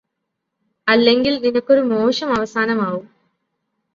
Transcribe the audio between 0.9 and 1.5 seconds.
അല്ലെങ്കില്